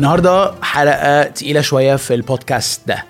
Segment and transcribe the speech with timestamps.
[0.00, 3.04] النهارده حلقة تقيلة شوية في البودكاست ده.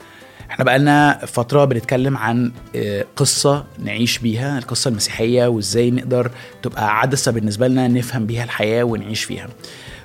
[0.51, 6.31] إحنا بقالنا فترة بنتكلم عن آه، قصة نعيش بيها القصة المسيحية وازاي نقدر
[6.63, 9.49] تبقى عدسة بالنسبة لنا نفهم بيها الحياة ونعيش فيها.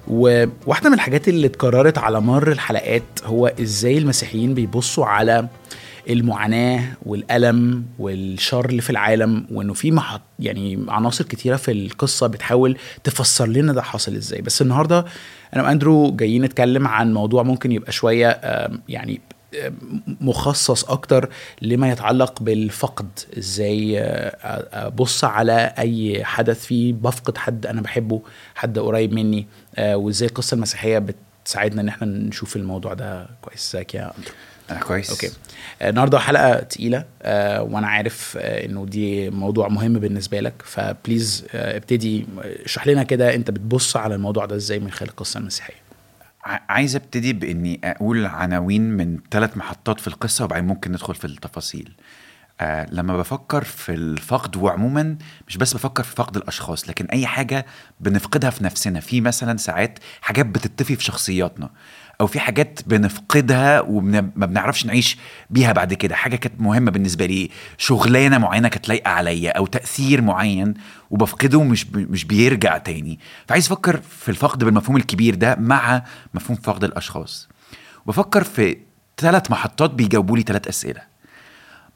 [0.07, 5.47] وواحدة من الحاجات اللي اتكررت على مر الحلقات هو إزاي المسيحيين بيبصوا على
[6.09, 12.77] المعاناة والألم والشر اللي في العالم وإنه في محط يعني عناصر كتيرة في القصة بتحاول
[13.03, 14.41] تفسر لنا ده حاصل إزاي.
[14.41, 15.05] بس النهارده
[15.55, 18.39] أنا وأندرو جايين نتكلم عن موضوع ممكن يبقى شوية
[18.89, 19.21] يعني
[20.21, 21.29] مخصص أكتر
[21.61, 23.07] لما يتعلق بالفقد.
[23.37, 28.21] إزاي آه، أبص على أي حدث فيه بفقد حد أنا بحبه
[28.55, 31.05] حد قريب مني آه، وإزاي القصة المسيحية
[31.43, 33.75] بتساعدنا إن إحنا نشوف الموضوع ده كويس.
[33.75, 34.33] إزيك يا أندرو؟
[34.71, 35.09] أنا كويس.
[35.09, 35.31] أوكي.
[35.81, 40.53] آه، النهارده حلقة تقيلة آه، وأنا عارف آه، إنه دي موضوع مهم بالنسبة لك.
[40.65, 42.25] ف please آه، ابتدي
[42.65, 45.85] اشرح لنا كده أنت بتبص على الموضوع ده إزاي من خلال القصة المسيحية.
[46.45, 51.91] عايز ابتدي بإني أقول عناوين من ثلاث محطات في القصة وبعدين ممكن ندخل في التفاصيل.
[52.61, 55.17] آه لما بفكر في الفقد وعموما
[55.47, 57.65] مش بس بفكر في فقد الأشخاص لكن أي حاجة
[57.99, 58.99] بنفقدها في نفسنا.
[58.99, 61.69] في مثلا ساعات حاجات بتطفي في شخصياتنا
[62.21, 65.17] أو في حاجات بنفقدها وما بنعرفش نعيش
[65.49, 66.15] بيها بعد كده.
[66.15, 70.73] حاجة كانت مهمة بالنسبة لي شغلانة معينة كانت لايقة عليا أو تأثير معين
[71.09, 73.19] وبفقده مش مش بيرجع تاني.
[73.47, 76.03] فعايز أفكر في الفقد بالمفهوم الكبير ده مع
[76.33, 77.49] مفهوم فقد الأشخاص.
[78.05, 78.77] وبفكر في
[79.17, 81.14] ثلاث محطات بيجاوبوا لي ثلاث أسئلة.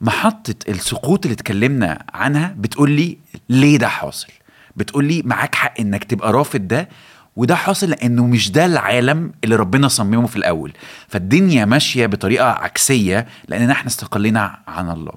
[0.00, 4.28] محطة السقوط اللي اتكلمنا عنها بتقول لي ليه ده حاصل؟
[4.76, 6.88] بتقول لي معاك حق إنك تبقى رافض ده
[7.36, 10.72] وده حاصل لأنه مش ده العالم اللي ربنا صممه في الأول.
[11.08, 15.12] فالدنيا ماشية بطريقة عكسية لأننا إحنا استقلنا عن الله.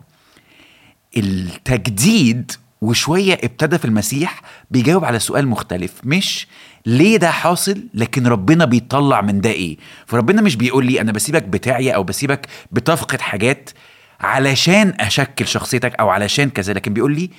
[1.18, 5.94] التجديد وشوية ابتدى في المسيح بيجاوب على سؤال مختلف.
[6.04, 6.48] مش
[6.86, 11.44] ليه ده حاصل لكن ربنا بيطلع من ده إيه؟ فربنا مش بيقول لي أنا بسيبك
[11.44, 13.70] بتاعي أو بسيبك بتفقد حاجات.
[14.24, 17.30] علشان أشكل شخصيتك أو علشان كذا لكن بيقول لي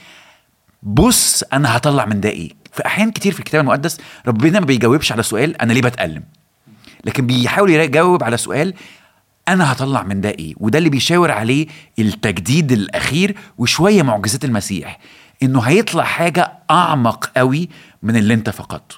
[0.83, 5.13] بص أنا هطلع من ده إيه؟ في أحيان كتير في الكتاب المقدس ربنا ما بيجاوبش
[5.13, 6.23] على سؤال أنا ليه بتألم؟
[7.05, 8.75] لكن بيحاول يجاوب على سؤال
[9.49, 11.67] أنا هطلع من ده إيه؟ وده اللي بيشاور عليه
[11.99, 14.99] التجديد الأخير وشوية معجزات المسيح
[15.43, 17.69] إنه هيطلع حاجة أعمق قوي
[18.03, 18.97] من اللي أنت فقدته.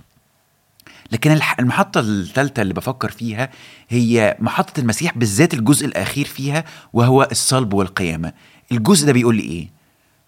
[1.13, 3.51] لكن المحطة الثالثة اللي بفكر فيها
[3.89, 8.33] هي محطة المسيح بالذات الجزء الأخير فيها وهو الصلب والقيامة.
[8.73, 9.69] الجزء ده بيقول لي إيه؟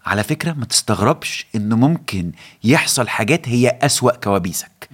[0.05, 2.31] على فكرة ما تستغربش إنه ممكن
[2.63, 4.89] يحصل حاجات هي أسوأ كوابيسك.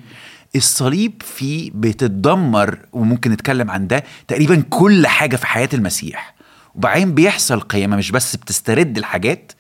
[0.56, 6.35] الصليب فيه بتتدمر وممكن نتكلم عن ده تقريبا كل حاجة في حياة المسيح.
[6.75, 9.52] وبعدين بيحصل قيامة مش بس بتسترد الحاجات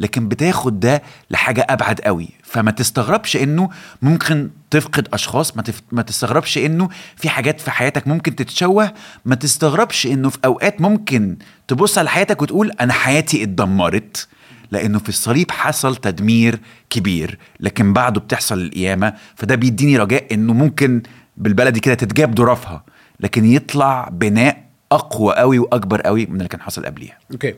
[0.00, 2.28] لكن بتاخد ده لحاجة أبعد قوي.
[2.42, 3.70] فما تستغربش إنه
[4.02, 5.82] ممكن تفقد أشخاص ما, تف...
[5.92, 8.92] ما تستغربش إنه في حاجات في حياتك ممكن تتشوه.
[9.24, 11.36] ما تستغربش إنه في أوقات ممكن
[11.68, 14.28] تبص على حياتك وتقول أنا حياتي اتدمرت
[14.70, 17.38] لأنه في الصليب حصل تدمير كبير.
[17.60, 21.02] لكن بعده بتحصل القيامة فده بيديني رجاء إنه ممكن
[21.36, 22.84] بالبلدي كده تتجاب ظرافها
[23.20, 27.18] لكن يطلع بناء أقوى قوي وأكبر قوي من اللي كان حصل قبليها.
[27.32, 27.54] أوكي.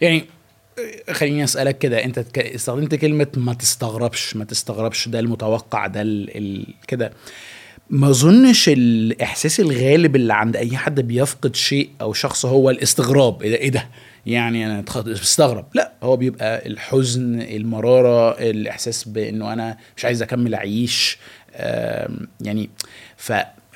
[0.00, 0.24] يعني
[1.12, 6.36] خليني أسألك كده أنت استخدمت كلمة ما تستغربش ما تستغربش ده المتوقع ده ال...
[6.36, 6.66] ال...
[6.88, 7.12] كده.
[7.90, 13.50] ما أظنش الإحساس الغالب اللي عند أي حد بيفقد شيء أو شخص هو الاستغراب إيه
[13.50, 13.88] ده, إيه ده؟
[14.26, 21.18] يعني أنا مستغرب لا هو بيبقى الحزن المرارة الإحساس بإنه أنا مش عايز أكمل أعيش
[22.40, 22.70] يعني
[23.16, 23.32] ف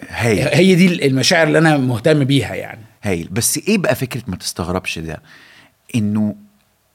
[0.09, 0.39] هايل.
[0.49, 2.81] هي دي المشاعر اللي أنا مهتم بيها يعني.
[3.03, 3.29] هايل.
[3.31, 5.23] بس إيه بقى فكرة ما تستغربش ده؟
[5.95, 6.35] إنه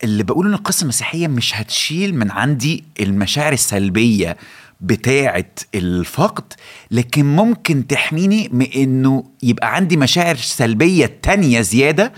[0.03, 4.37] اللي بقوله إن القصة المسيحية مش هتشيل من عندي المشاعر السلبية
[4.81, 5.45] بتاعه
[5.75, 6.53] الفقد
[6.91, 12.13] لكن ممكن تحميني من إنه يبقى عندي مشاعر سلبية تانية زيادة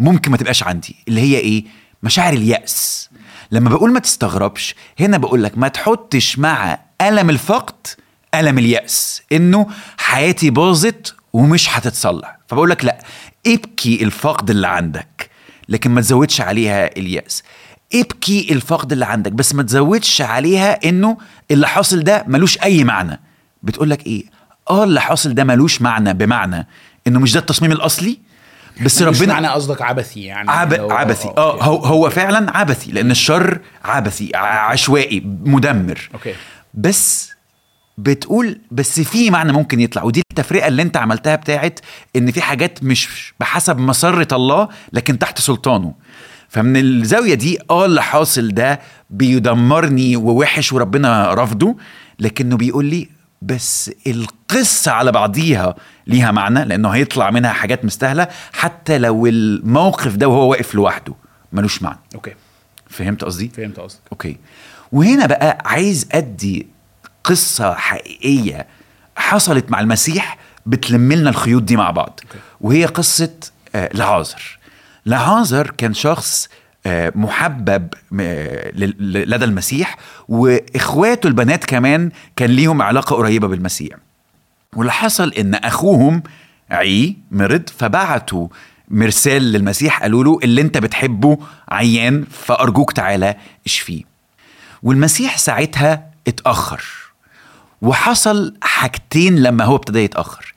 [0.00, 1.64] ممكن ما تبقاش عندي اللي هي إيه؟
[2.02, 3.08] مشاعر اليأس.
[3.50, 7.86] لما بقول ما تستغربش هنا بقول لك ما تحطش مع ألم الفقد
[8.34, 9.66] ألم اليأس إنه
[9.98, 12.38] حياتي باظت ومش هتتصلح.
[12.48, 12.98] فبقول لك لا
[13.46, 15.30] ابكي الفقد اللي عندك.
[15.68, 17.42] لكن ما تزودش عليها اليأس.
[17.94, 21.18] ابكي الفقد اللي عندك بس ما تزودش عليها إنه
[21.50, 23.20] اللي حاصل ده ملوش أي معنى.
[23.62, 24.24] بتقول لك إيه؟
[24.70, 26.66] آه اللي حاصل ده ملوش معنى بمعنى
[27.06, 28.18] إنه مش ده التصميم الأصلي؟
[28.84, 30.74] بس مش ربنا معنى قصدك عبثي يعني عب...
[30.74, 31.28] عبثي.
[31.28, 31.40] أوكي.
[31.40, 36.10] آه هو هو فعلا عبثي لأن الشر عبثي عشوائي مدمر.
[36.14, 36.34] أوكي.
[36.74, 37.32] بس
[37.98, 41.80] بتقول بس في معنى ممكن يطلع ودي التفرقة اللي انت عملتها بتاعت
[42.16, 45.94] إن في حاجات مش بحسب مسرة الله لكن تحت سلطانه.
[46.48, 51.76] فمن الزاوية دي آه اللي حاصل ده بيدمرني ووحش وربنا رفضه
[52.18, 53.08] لكنه بيقول لي
[53.42, 55.74] بس القصة على بعضيها
[56.06, 61.14] ليها معنى لأنه هيطلع منها حاجات مستاهلة حتى لو الموقف ده وهو واقف لوحده
[61.52, 61.98] ملوش معنى.
[62.14, 62.32] أوكي.
[62.88, 64.00] فهمت قصدي؟ فهمت قصدك.
[64.12, 64.36] أوكي.
[64.92, 66.66] وهنا بقى عايز أدي
[67.26, 68.66] قصة حقيقية
[69.16, 72.20] حصلت مع المسيح بتلم لنا الخيوط دي مع بعض.
[72.60, 73.32] وهي قصة
[73.74, 74.58] آه، لعازر
[75.06, 76.48] لعازر كان شخص
[76.86, 78.70] آه، محبب آه،
[79.00, 79.96] لدى المسيح
[80.28, 83.96] وإخواته البنات كمان كان ليهم علاقة قريبة بالمسيح.
[84.76, 86.22] واللي حصل إن أخوهم
[86.70, 88.48] عي مرض فبعتوا
[88.88, 91.38] مرسال للمسيح قالوا له اللي أنت بتحبه
[91.68, 93.36] عيان فأرجوك تعالى
[93.66, 94.02] اشفيه.
[94.82, 97.05] والمسيح ساعتها اتأخر.
[97.82, 100.54] وحصل حاجتين لما هو ابتدى يتأخر.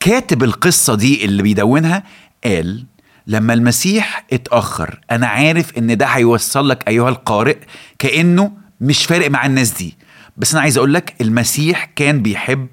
[0.00, 2.02] كاتب القصة دي اللي بيدونها
[2.44, 2.84] قال
[3.26, 7.56] لما المسيح اتأخر أنا عارف إن ده هيوصل لك أيها القارئ
[7.98, 9.96] كأنه مش فارق مع الناس دي.
[10.36, 12.66] بس أنا عايز أقول لك المسيح كان بيحب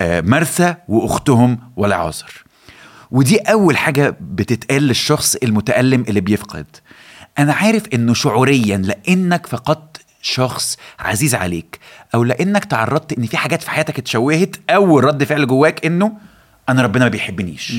[0.00, 2.44] آه، مرثا وأختهم ولعازر
[3.10, 6.66] ودي أول حاجة بتتقال للشخص المتألم اللي بيفقد.
[7.38, 9.89] أنا عارف إنه شعوريا لأنك فقدت
[10.22, 11.78] شخص عزيز عليك
[12.14, 16.12] أو لأنك تعرضت إن في حاجات في حياتك اتشوهت أول رد فعل جواك إنه
[16.68, 17.72] أنا ربنا ما بيحبنيش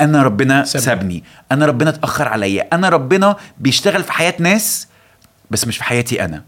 [0.00, 0.84] أنا ربنا سابني.
[0.86, 4.88] سابني أنا ربنا اتأخر عليا أنا ربنا بيشتغل في حياة ناس
[5.50, 6.44] بس مش في حياتي أنا.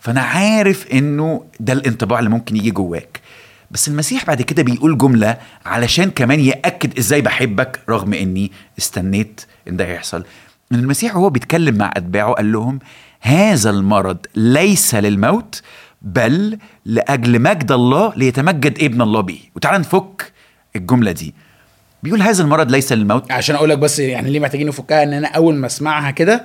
[0.00, 3.20] فأنا عارف إنه ده الانطباع اللي ممكن يجي جواك.
[3.70, 5.36] بس المسيح بعد كده بيقول جملة
[5.66, 10.24] علشان كمان يأكد إزاي بحبك رغم إني استنيت إن ده يحصل.
[10.72, 12.78] إن المسيح وهو بيتكلم مع أتباعه قال لهم
[13.22, 15.62] هذا المرض ليس للموت
[16.02, 19.38] بل لأجل مجد الله ليتمجد ابن الله به.
[19.56, 20.32] وتعالى نفك
[20.76, 21.34] الجملة دي.
[22.02, 23.32] بيقول هذا المرض ليس للموت.
[23.32, 26.44] عشان أقول لك بس يعني ليه محتاجين نفكها إن أنا أول ما أسمعها كده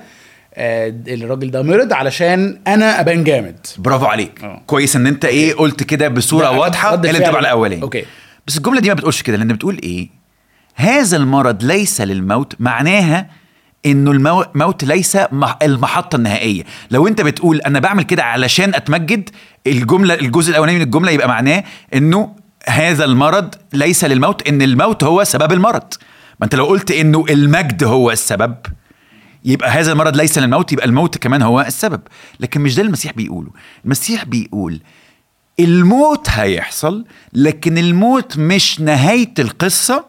[0.54, 3.66] آه، الراجل ده مرض علشان أنا أبان جامد.
[3.78, 4.44] برافو عليك.
[4.44, 4.62] آه.
[4.66, 7.82] كويس إن أنت إيه قلت كده بصورة واضحة اللي على الأولاني.
[7.82, 8.04] أوكي.
[8.46, 10.08] بس الجملة دي ما بتقولش كده لأن بتقول إيه؟
[10.74, 13.30] هذا المرض ليس للموت معناها
[13.86, 16.62] إنه المو- الموت ليس مح- المحطة النهائية.
[16.90, 19.30] لو أنت بتقول أنا بعمل كده علشان أتمجد
[19.66, 21.64] الجملة الجزء الأولاني من الجملة يبقى معناه
[21.94, 22.34] إنه
[22.68, 25.82] هذا المرض ليس للموت إن الموت هو سبب المرض.
[26.40, 28.54] ما أنت لو قلت إنه المجد هو السبب
[29.44, 32.00] يبقى هذا المرض ليس للموت يبقى الموت كمان هو السبب.
[32.40, 33.50] لكن مش ده المسيح بيقوله.
[33.84, 34.80] المسيح بيقول
[35.60, 40.04] الموت هيحصل لكن الموت مش نهاية القصة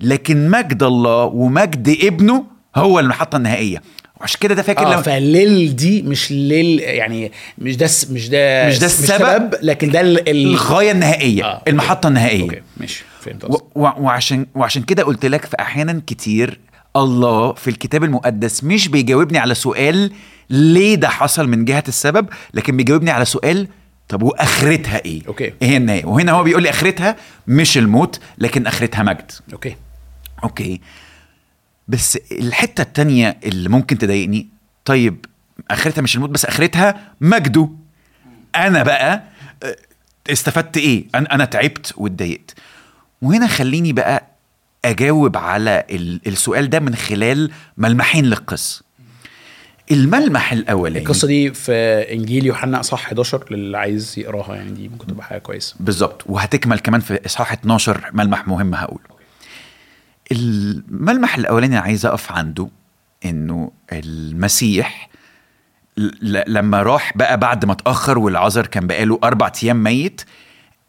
[0.00, 3.82] لكن مجد الله ومجد ابنه هو المحطة النهائية
[4.20, 8.68] وعشان كده ده فاكر آه لما فليل دي مش ليل يعني مش ده مش ده
[8.68, 11.70] مش ده السبب، لكن ده ال- ال- الغاية النهائية آه، أوكي.
[11.70, 16.60] المحطة النهائية أوكي ماشي فهمت و- وعشان وعشان كده قلت لك في أحيانا كتير
[16.96, 20.10] الله في الكتاب المقدس مش بيجاوبني على سؤال
[20.50, 23.68] ليه ده حصل من جهة السبب لكن بيجاوبني على سؤال
[24.08, 25.44] طب وآخرتها إيه؟ أوكي.
[25.44, 27.16] إيه هي النهاية؟ وهنا هو بيقول لي آخرتها
[27.46, 29.32] مش الموت لكن آخرتها مجد.
[29.52, 29.76] أوكي
[30.44, 30.80] أوكي
[31.88, 34.48] بس الحتة التانية اللي ممكن تضايقني
[34.84, 35.26] طيب
[35.70, 37.68] آخرتها مش الموت بس آخرتها مجده.
[38.56, 39.22] أنا بقى
[39.62, 39.76] آه،
[40.30, 42.54] استفدت إيه؟ أنا أنا تعبت واتضايقت.
[43.22, 44.26] وهنا خليني بقى
[44.84, 48.82] أجاوب على ال- السؤال ده من خلال ملمحين للقصه
[49.90, 51.72] الملمح الأولاني القصة دي في
[52.12, 55.74] إنجيل يوحنا اصحاح 11 للي عايز يقراها يعني دي ممكن تبقى حاجة كويسة.
[55.80, 56.22] بالظبط.
[56.26, 59.13] وهتكمل كمان في إصحاح 12 ملمح مهم هقوله.
[60.32, 62.68] الملمح الأولاني عايز أقف عنده؟
[63.24, 65.08] إنه المسيح
[66.46, 70.22] لما راح بقى بعد ما اتأخر والعذر كان بقاله أربع أيام ميت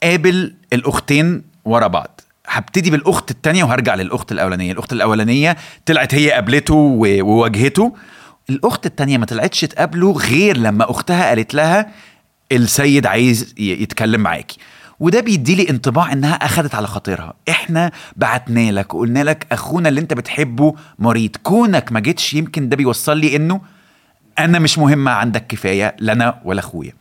[0.03, 2.21] قابل الأختين ورا بعض.
[2.47, 4.71] هبتدي بالأخت التانية وهرجع للأخت الأولانية.
[4.71, 7.95] الأخت الأولانية طلعت هي قابلته وواجهته.
[8.49, 11.91] الأخت التانية ما طلعتش تقابله غير لما أختها قالت لها
[12.51, 14.57] السيد عايز يتكلم معاكي.
[14.99, 17.33] وده بيدي لي انطباع إنها اخذت على خاطرها.
[17.49, 21.35] إحنا بعتنا لك وقلنا لك أخونا اللي أنت بتحبه مريض.
[21.43, 23.61] كونك ما جيتش يمكن ده بيوصل لي إنه
[24.39, 26.93] أنا مش مهمة عندك كفاية لا أنا ولا أخويا.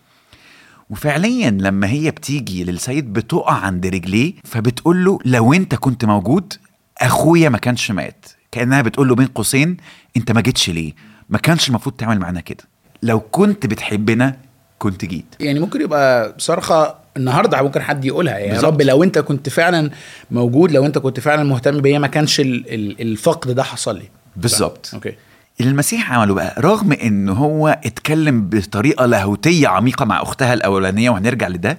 [0.90, 6.52] وفعليا لما هي بتيجي للسيد بتقع عند رجليه فبتقول له لو أنت كنت موجود
[6.98, 8.26] أخويا ما كانش مات.
[8.52, 9.76] كأنها بتقول له بين قوسين
[10.16, 10.92] أنت ما جيتش ليه؟
[11.28, 12.64] ما كانش المفروض تعمل معانا كده.
[13.02, 14.36] لو كنت بتحبنا
[14.78, 15.34] كنت جيت.
[15.40, 18.38] يعني ممكن يبقى صرخة النهارده ممكن حد يقولها.
[18.38, 18.72] يا بالظبط.
[18.72, 19.90] رب لو انت كنت فعلا
[20.30, 24.08] موجود لو انت كنت فعلا مهتم بيا ما كانش ال- ال- الفقد ده حصل لي.
[24.36, 24.90] بالظبط.
[24.94, 25.12] أوكي.
[25.60, 31.78] المسيح عمله بقى رغم إن هو اتكلم بطريقة لاهوتية عميقة مع أختها الأولانية وهنرجع لده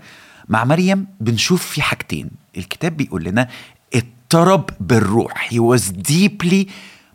[0.50, 2.30] مع مريم بنشوف في حاجتين.
[2.58, 3.48] الكتاب بيقول لنا
[3.96, 5.50] اضطرب بالروح.
[5.50, 6.66] He was deeply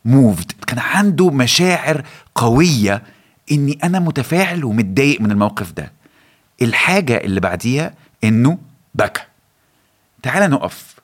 [0.08, 0.64] moved.
[0.66, 2.02] كان عنده مشاعر
[2.34, 3.02] قوية
[3.52, 5.92] إني أنا متفاعل ومتضايق من الموقف ده.
[6.62, 8.58] الحاجة اللي بعديها إنه
[8.94, 9.22] بكى.
[10.22, 10.94] تعال نقف.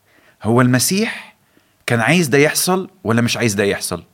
[0.43, 1.37] هو المسيح
[1.87, 4.05] كان عايز ده يحصل ولا مش عايز ده يحصل؟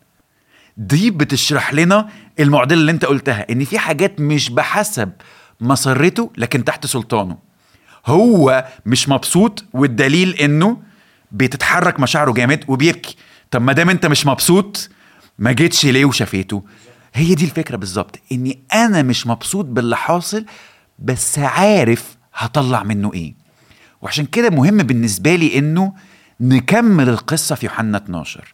[0.76, 2.08] دي بتشرح لنا
[2.40, 5.12] المعضلة اللي أنت قلتها إن في حاجات مش بحسب
[5.60, 7.38] مسرته لكن تحت سلطانه.
[8.06, 10.82] هو مش مبسوط والدليل إنه
[11.32, 13.16] بتتحرك مشاعره جامد وبيبكي.
[13.50, 14.90] طب ما دام أنت مش مبسوط
[15.38, 16.62] ما جيتش ليه وشافيته؟
[17.14, 20.44] هي دي الفكرة بالظبط إني أنا مش مبسوط باللي حاصل
[20.98, 23.34] بس عارف هطلع منه إيه.
[24.02, 25.92] وعشان كده مهم بالنسبة لي إنه
[26.40, 28.52] نكمل القصة في يوحنا 12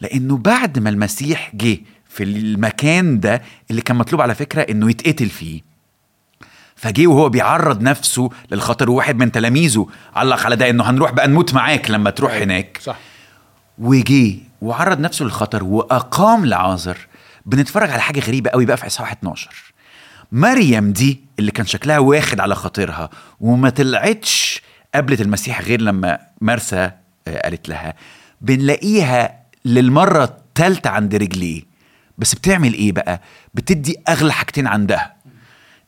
[0.00, 5.28] لأنه بعد ما المسيح جه في المكان ده اللي كان مطلوب على فكرة إنه يتقتل
[5.28, 5.60] فيه
[6.76, 11.54] فجه وهو بيعرض نفسه للخطر وواحد من تلاميذه علق على ده إنه هنروح بقى نموت
[11.54, 12.78] معاك لما تروح هناك.
[12.82, 12.98] صح.
[13.78, 16.98] وجه وعرض نفسه للخطر وأقام لعازر.
[17.46, 19.69] بنتفرج على حاجة غريبة قوي بقى في إصحاح 12
[20.32, 23.10] مريم دي اللي كان شكلها واخد على خاطرها
[23.40, 24.62] وما طلعتش
[24.94, 26.90] قابلت المسيح غير لما مرسى
[27.28, 27.94] آه، قالت لها
[28.40, 31.62] بنلاقيها للمرة الثالثه عند رجليه.
[32.18, 33.20] بس بتعمل إيه بقى؟
[33.54, 35.14] بتدي أغلى حاجتين عندها.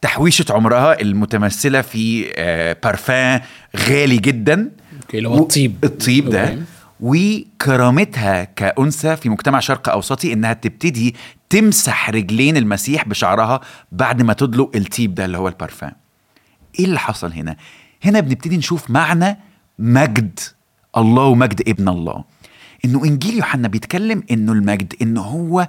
[0.01, 3.41] تحويشة عمرها المتمثلة في آه، بارفان
[3.77, 4.71] غالي جدا.
[5.03, 5.77] أوكي اللي هو الطيب.
[5.85, 6.43] الطيب ده.
[6.49, 6.63] أوكي.
[7.03, 11.15] وكرامتها كأنثى في مجتمع شرق أوسطي إنها تبتدي
[11.51, 13.61] تمسح رجلين المسيح بشعرها
[13.93, 15.93] بعد ما تدلق الطيب ده اللي هو البارفان.
[16.79, 17.57] إيه اللي حصل هنا؟
[18.05, 19.39] هنا بنبتدي نشوف معنى
[19.79, 20.41] مجد
[20.97, 22.25] الله ومجد ابن الله.
[22.85, 25.69] إنه إنجيل يوحنا بيتكلم إنه المجد إنه هو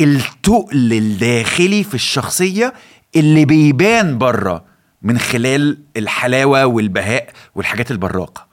[0.00, 2.74] التقل الداخلي في الشخصية
[3.16, 4.64] اللي بيبان بره
[5.02, 8.47] من خلال الحلاوة والبهاء والحاجات البراقة.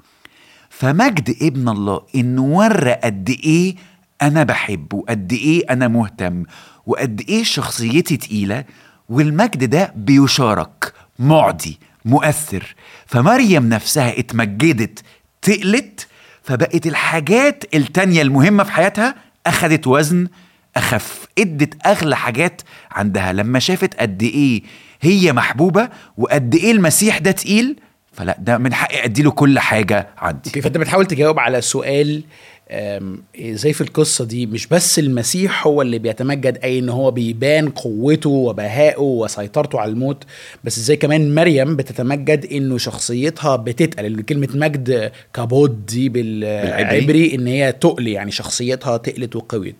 [0.80, 3.76] فمجد ابن الله إنه ورى قد إيه
[4.22, 6.44] أنا بحب وقد إيه أنا مهتم
[6.86, 8.64] وقد إيه شخصيتي تقيلة
[9.10, 12.76] والمجد ده بيشارك معدي مؤثر.
[13.06, 15.00] فمريم نفسها اتمجدت
[15.42, 16.08] تقلت
[16.44, 19.16] فبقت الحاجات التانية المهمة في حياتها
[19.48, 20.28] أخدت وزن
[20.76, 23.34] أخف إدت أغلى حاجات عندها.
[23.34, 24.64] لما شافت قد إيه
[25.02, 27.80] هي محبوبة وقد إيه المسيح ده تقيل
[28.16, 32.24] فلا ده من حقي أديله كل حاجة عندي أوكي فأنت بتحاول تجاوب على سؤال
[32.72, 38.30] إزاي في القصة دي مش بس المسيح هو اللي بيتمجد أي إن هو بيبان قوته
[38.30, 40.24] وبهائه وسيطرته على الموت
[40.64, 47.36] بس إزاي كمان مريم بتتمجد إنه شخصيتها بتتقل كلمة مجد كابود دي بالعبري.
[47.36, 49.76] إن هي تقل يعني شخصيتها تقلت وقويت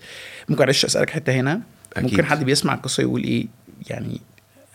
[0.50, 1.62] ممكن معلش أسألك حتة هنا
[1.98, 2.12] أكيد.
[2.12, 3.48] ممكن حد بيسمع القصة يقول إيه
[3.90, 4.22] يعني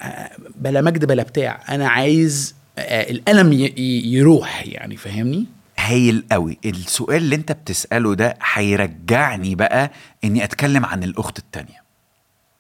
[0.03, 5.47] آه، بلا مجد بلا بتاع أنا عايز الألم ي- ي- يروح يعني فاهمني؟
[5.79, 6.59] هايل قوي.
[6.65, 9.91] السؤال اللي انت بتسأله ده هيرجعني بقى
[10.25, 11.83] إني أتكلم عن الأخت التانية.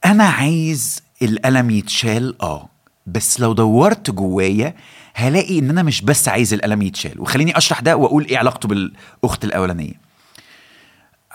[0.04, 2.68] أنا عايز الألم يتشال آه
[3.06, 4.74] بس لو دورت جوايا
[5.14, 7.20] هلاقي إن أنا مش بس عايز الألم يتشال.
[7.20, 9.94] وخليني أشرح ده وأقول إيه علاقته بالأخت الأولانية.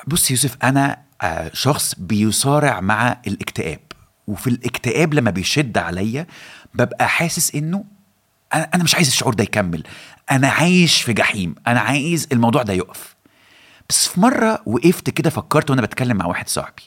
[0.08, 3.80] بص يوسف أنا آه، شخص بيصارع مع الاكتئاب.
[4.28, 6.28] وفي الاكتئاب لما بيشد عليا
[6.74, 7.84] ببقى حاسس إنه
[8.54, 9.84] أنا مش عايز الشعور ده يكمل.
[10.32, 11.56] أنا عايش في جحيم.
[11.68, 13.16] أنا عايز الموضوع ده يقف.
[13.90, 16.84] بس في مرة وقفت كده فكرت وأنا بتكلم مع واحد صاحبي.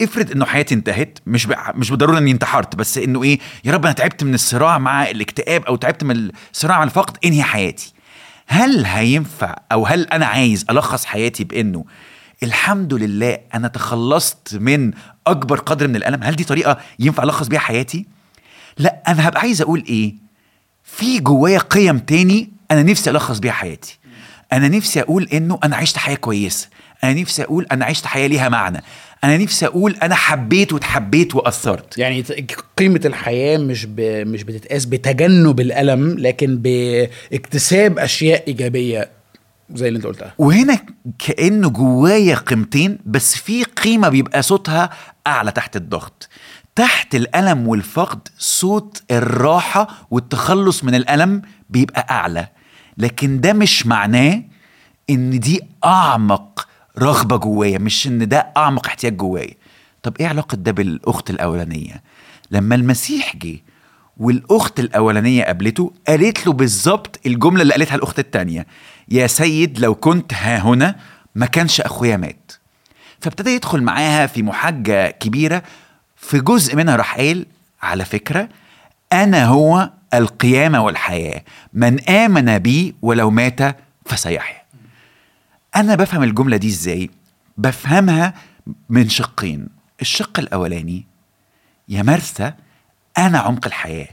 [0.00, 1.48] افرض إنه حياتي انتهت مش.
[1.74, 5.64] مش بالضرورة إني انتحرت بس إنه إيه يا رب أنا تعبت من الصراع مع الاكتئاب
[5.64, 7.92] أو تعبت من الصراع مع الفقد انهي حياتي.
[8.46, 11.84] هل هينفع أو هل أنا عايز ألخص حياتي بإنه
[12.42, 14.90] الحمد لله أنا تخلصت من
[15.26, 18.06] أكبر قدر من الألم؟ هل دي طريقة ينفع ألخص بيها حياتي؟
[18.78, 20.14] لا أنا هبقى عايز أقول إيه؟
[20.84, 23.98] في جوايا قيم تاني أنا نفسي ألخص بيها حياتي.
[24.52, 26.68] أنا نفسي أقول إنه أنا عشت حياة كويسة.
[27.04, 28.82] أنا نفسي أقول أنا عشت حياة ليها معنى.
[29.24, 31.98] أنا نفسي أقول أنا حبيت واتحبيت وأثرت.
[31.98, 32.24] يعني
[32.76, 34.00] قيمة الحياة مش ب...
[34.00, 39.10] مش بتتقاس بتجنب الألم لكن باكتساب أشياء إيجابية
[39.74, 40.34] زي اللي أنت قلتها.
[40.38, 40.78] وهنا
[41.18, 44.90] كأنه جوايا قيمتين بس في قيمة بيبقى صوتها
[45.26, 46.28] أعلى تحت الضغط.
[46.76, 52.48] تحت الألم والفقد صوت الراحة والتخلص من الألم بيبقى أعلى.
[52.98, 54.42] لكن ده مش معناه
[55.10, 59.54] إن دي أعمق رغبة جوايا مش إن ده أعمق احتياج جوايا.
[60.02, 62.02] طب إيه علاقة ده بالأخت الأولانية؟
[62.50, 63.58] لما المسيح جه
[64.16, 68.66] والأخت الأولانية قابلته قالت له بالظبط الجملة اللي قالتها الأخت التانية
[69.08, 70.96] يا سيد لو كنت ها هنا
[71.34, 72.52] ما كانش أخويا مات.
[73.20, 75.62] فابتدى يدخل معاها في محاجه كبيرة
[76.22, 77.46] في جزء منها راح قال
[77.82, 78.48] على فكرة
[79.12, 81.42] أنا هو القيامة والحياة.
[81.72, 83.76] من آمن بي ولو مات
[84.06, 84.62] فسيحيا.
[85.76, 87.10] أنا بفهم الجملة دي إزاي؟
[87.58, 88.34] بفهمها
[88.88, 89.68] من شقين.
[90.00, 91.06] الشق الأولاني
[91.88, 92.52] يا مرثى
[93.18, 94.08] أنا عمق الحياة.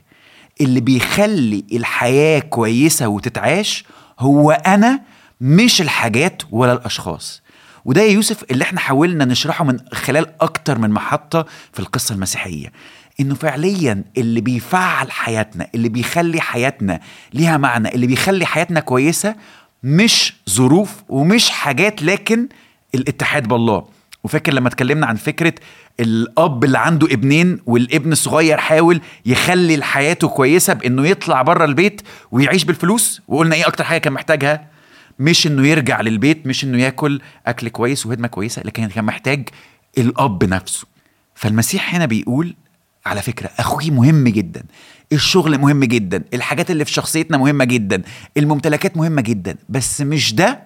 [0.61, 3.83] اللي بيخلي الحياة كويسة وتتعاش
[4.19, 5.01] هو أنا
[5.41, 7.41] مش الحاجات ولا الأشخاص.
[7.85, 12.71] وده يا يوسف اللي إحنا حاولنا نشرحه من خلال أكتر من محطة في القصة المسيحية.
[13.19, 16.99] إنه فعليا اللي بيفعل حياتنا اللي بيخلي حياتنا
[17.33, 19.35] ليها معنى اللي بيخلي حياتنا كويسة
[19.83, 22.47] مش ظروف ومش حاجات لكن
[22.95, 23.85] الاتحاد بالله.
[24.23, 25.53] وفاكر لما اتكلمنا عن فكرة
[25.99, 32.63] الأب اللي عنده ابنين والابن الصغير حاول يخلي حياته كويسة بإنه يطلع بره البيت ويعيش
[32.63, 34.67] بالفلوس؟ وقلنا إيه أكتر حاجة كان محتاجها؟
[35.19, 39.49] مش إنه يرجع للبيت مش إنه ياكل أكل كويس وهدمة كويسة لكن كان محتاج
[39.97, 40.87] الأب نفسه.
[41.35, 42.55] فالمسيح هنا بيقول
[43.05, 44.63] على فكرة أخوي مهم جدا.
[45.13, 46.23] الشغل مهم جدا.
[46.33, 48.01] الحاجات اللي في شخصيتنا مهمة جدا.
[48.37, 49.55] الممتلكات مهمة جدا.
[49.69, 50.63] بس مش ده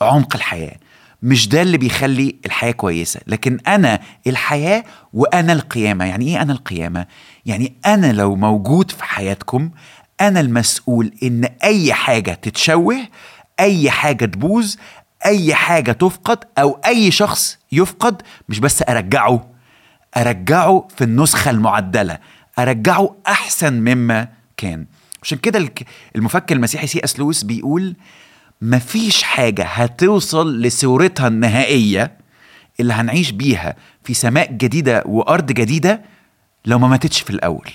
[0.00, 0.76] عمق الحياة.
[1.22, 3.20] مش ده اللي بيخلي الحياة كويسة.
[3.26, 6.04] لكن أنا الحياة وأنا القيامة.
[6.04, 7.06] يعني إيه أنا القيامة؟
[7.46, 9.70] يعني أنا لو موجود في حياتكم
[10.20, 12.96] أنا المسؤول إن أي حاجة تتشوه
[13.60, 14.74] أي حاجة تبوظ
[15.26, 19.50] أي حاجة تفقد أو أي شخص يفقد مش بس أرجعه
[20.16, 22.18] أرجعه في النسخة المعدلة
[22.58, 24.86] أرجعه أحسن مما كان.
[25.22, 25.68] عشان كده
[26.16, 27.96] المفكر المسيحي سي إس لويس بيقول
[28.62, 32.16] مفيش حاجة هتوصل لصورتها النهائية
[32.80, 36.02] اللي هنعيش بيها في سماء جديدة وأرض جديدة
[36.64, 37.70] لو ما ماتتش في الأول.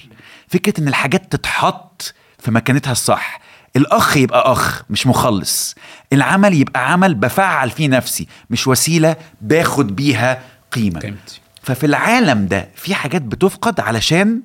[0.47, 3.39] فكرة إن الحاجات تتحط في مكانتها الصح
[3.77, 5.75] الأخ يبقى أخ مش مخلص.
[6.13, 10.41] العمل يبقى عمل بفعل فيه نفسي مش وسيلة باخد بيها
[10.71, 10.99] قيمة.
[10.99, 11.41] قيمتي.
[11.63, 14.41] ففي العالم ده في حاجات بتفقد علشان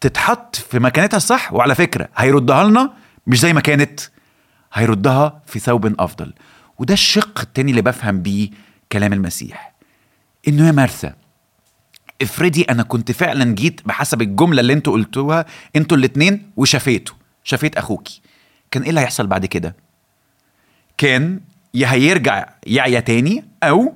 [0.00, 2.92] تتحط في مكانتها الصح وعلى فكرة هيردها لنا
[3.26, 4.00] مش زي ما كانت.
[4.72, 6.32] هيردها في ثوب أفضل.
[6.78, 8.50] وده الشق التاني اللي بفهم بيه
[8.92, 9.74] كلام المسيح.
[10.48, 11.14] إنه يا مرثا
[12.22, 17.12] افرضي أنا كنت فعلا جيت بحسب الجملة اللي أنتوا قلتوها أنتوا الاتنين وشفيته.
[17.44, 18.20] شفيت أخوكي.
[18.70, 19.76] كان إيه اللي هيحصل بعد كده؟
[20.98, 21.40] كان
[21.74, 23.94] يا هيرجع يعيا تاني أو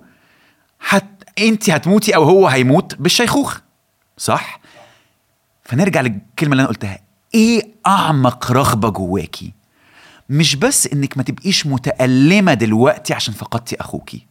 [0.89, 1.05] هت...
[1.39, 3.61] انت هتموتي أو هو هيموت بالشيخوخة.
[4.17, 4.61] صح؟
[5.65, 6.99] فنرجع للكلمة اللي أنا قلتها.
[7.35, 9.53] إيه أعمق رغبة جواكي؟
[10.29, 14.27] مش بس إنك ما تبقيش متألمة دلوقتي عشان فقدتي أخوكي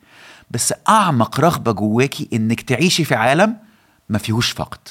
[0.52, 3.58] بس أعمق رغبة جواكي إنك تعيشي في عالم
[4.10, 4.88] ما فيهوش فقد.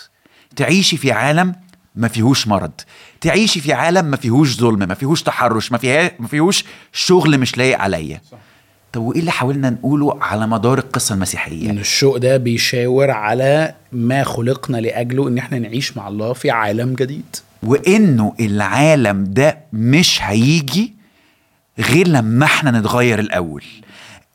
[0.57, 1.55] تعيشي في عالم
[2.01, 2.71] ما فيهوش مرض.
[3.21, 7.59] تعيشي في عالم ما فيهوش ظلم ما فيهوش تحرش ما, فيها ما فيهوش شغل مش
[7.59, 8.21] لايق عليا.
[8.93, 14.25] طب وإيه اللي حاولنا نقوله على مدار القصة المسيحية؟ إن الشوق ده بيشاور على ما
[14.25, 17.37] خلقنا لأجله إن إحنا نعيش مع الله في عالم جديد.
[17.63, 20.95] وإنه العالم ده مش هيجي
[21.79, 23.65] غير لما إحنا نتغير الأول.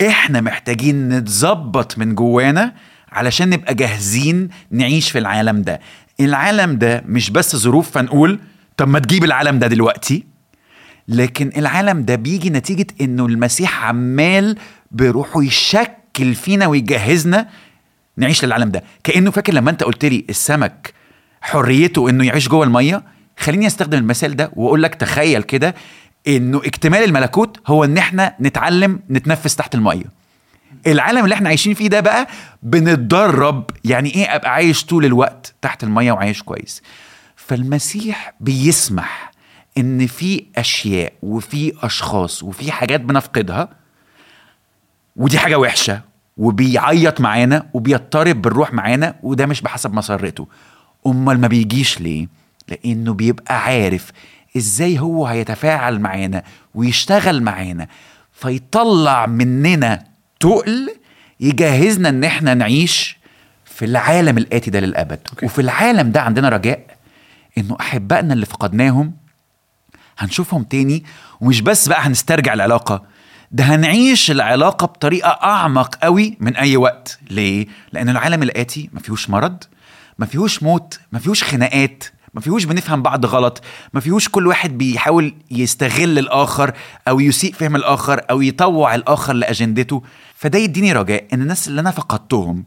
[0.07, 2.73] إحنا محتاجين نتظبط من جوانا
[3.11, 5.79] علشان نبقى جاهزين نعيش في العالم ده.
[6.19, 8.39] العالم ده مش بس ظروف فنقول
[8.77, 10.23] طب ما تجيب العالم ده دلوقتي؟
[11.07, 14.57] لكن العالم ده بيجي نتيجة إنه المسيح عمال
[14.91, 17.47] بروحه يشكل فينا ويجهزنا
[18.17, 18.83] نعيش للعالم ده.
[19.03, 20.93] كأنه فاكر لما أنت قلت لي السمك
[21.41, 23.03] حريته إنه يعيش جوه المية؟
[23.37, 25.75] خليني أستخدم المثال ده وأقول لك تخيل كده
[26.27, 30.24] إنه اكتمال الملكوت هو إن إحنا نتعلم نتنفس تحت المية.
[30.87, 32.27] العالم اللي إحنا عايشين فيه ده بقى
[32.63, 36.81] بنتدرب يعني إيه ابقى عايش طول الوقت تحت المية وعايش كويس.
[37.35, 39.31] فالمسيح بيسمح
[39.77, 43.69] إن في أشياء وفي أشخاص وفي حاجات بنفقدها
[45.15, 46.01] ودي حاجة وحشة
[46.37, 50.47] وبيعيط معانا وبيضطرب بالروح معانا وده مش بحسب مسرته.
[51.07, 52.27] أمال ما بيجيش ليه؟
[52.69, 54.11] لأنه بيبقى عارف
[54.57, 56.43] إزاي هو هيتفاعل معانا
[56.75, 57.87] ويشتغل معانا
[58.33, 60.03] فيطلع مننا
[60.39, 60.95] تقل
[61.39, 63.17] يجهزنا إن إحنا نعيش
[63.65, 65.45] في العالم الآتي ده للأبد أوكي.
[65.45, 66.85] وفي العالم ده عندنا رجاء
[67.57, 69.13] إنه أحبائنا اللي فقدناهم
[70.17, 71.03] هنشوفهم تاني
[71.41, 73.03] ومش بس بقى هنسترجع العلاقة
[73.51, 79.29] ده هنعيش العلاقة بطريقة أعمق قوي من أي وقت ليه؟ لأن العالم الآتي ما فيهوش
[79.29, 79.63] مرض
[80.19, 82.03] ما فيهوش موت ما فيهوش خناقات
[82.35, 83.61] ما فيهوش بنفهم بعض غلط
[83.93, 86.73] ما فيهوش كل واحد بيحاول يستغل الآخر
[87.07, 90.03] أو يسيء فهم الآخر أو يطوع الآخر لأجندته.
[90.35, 92.65] فده يديني رجاء إن الناس اللي أنا فقدتهم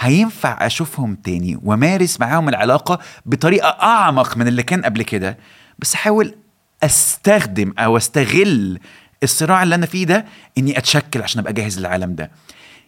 [0.00, 5.38] هينفع أشوفهم تاني ومارس معاهم العلاقة بطريقة أعمق من اللي كان قبل كده.
[5.78, 6.34] بس حاول
[6.82, 8.78] أستخدم أو أستغل
[9.22, 10.24] الصراع اللي أنا فيه ده
[10.58, 12.30] إني أتشكل عشان أبقى جاهز للعالم ده.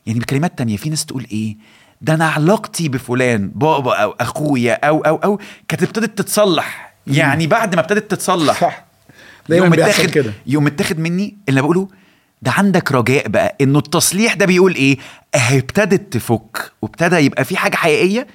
[0.06, 1.56] يعني بكلمات تانية في ناس تقول إيه؟
[2.00, 6.94] ده أنا علاقتي بفلان بابا أو أخويا أو أو أو كانت ابتدت تتصلح.
[7.06, 8.84] يعني بعد ما ابتدت تتصلح صح.
[9.48, 10.32] بيحصل متاخد كده.
[10.46, 11.88] يقوم متاخد مني اللي بقوله
[12.42, 14.98] ده عندك رجاء بقى إنه التصليح ده بيقول إيه؟
[15.34, 18.26] اهي ابتدت تفك وابتدى يبقى في حاجة حقيقية.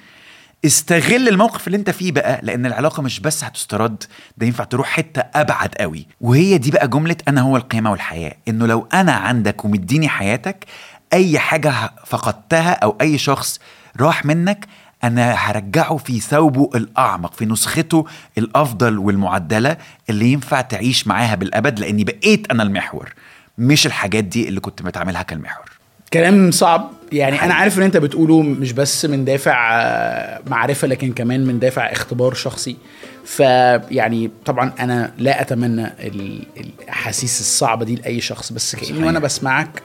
[0.64, 4.04] استغل الموقف اللي أنت فيه بقى لأن العلاقة مش بس هتسترد
[4.38, 6.06] ده ينفع تروح حتة أبعد قوي.
[6.20, 10.64] وهي دي بقى جملة أنا هو القيمه والحياة إنه لو أنا عندك ومديني حياتك
[11.12, 11.72] أي حاجة
[12.06, 13.60] فقدتها أو أي شخص
[14.00, 14.66] راح منك
[15.04, 18.06] أنا هرجعه في ثوبه الأعمق في نسخته
[18.38, 19.76] الأفضل والمعدلة
[20.10, 23.14] اللي ينفع تعيش معاها بالأبد لأني بقيت أنا المحور
[23.58, 25.64] مش الحاجات دي اللي كنت بتعملها كالمحور.
[26.12, 26.90] كلام صعب.
[27.12, 31.58] يعني أنا عارف إن أنت بتقوله مش بس من دافع آه، معرفة لكن كمان من
[31.58, 32.76] دافع اختبار شخصي.
[33.24, 39.04] فيعني طبعا أنا لا أتمنى ال- الأحاسيس الصعبة دي لأي شخص بس كأني.
[39.04, 39.82] وأنا بسمعك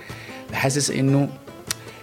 [0.53, 1.29] حاسس إنه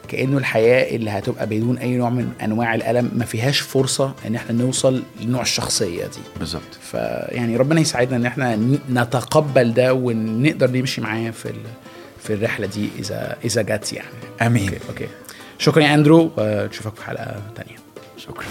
[0.08, 4.52] كأنه الحياة اللي هتبقى بدون أي نوع من أنواع الألم ما فيهاش فرصة إن إحنا
[4.64, 6.20] نوصل لنوع الشخصية دي.
[6.38, 6.78] بالظبط.
[6.90, 8.56] فيعني ربنا يساعدنا إن إحنا
[8.90, 11.54] نتقبل ده ونقدر نمشي معاه في ال-
[12.22, 14.08] في الرحلة دي إذا إذا جت يعني.
[14.42, 14.68] آمين.
[14.72, 15.06] أوكي أوكي.
[15.58, 17.76] شكرا يا أندرو ونشوفك في حلقة تانية.
[18.16, 18.44] شكرا.